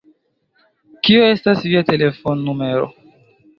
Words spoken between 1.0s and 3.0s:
Kio estas via telefon-numero?